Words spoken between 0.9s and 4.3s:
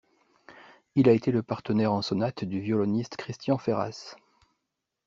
Il a été le partenaire en sonate du violoniste Christian Ferras.